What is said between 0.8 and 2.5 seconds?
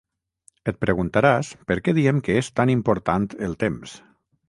preguntaràs per què diem que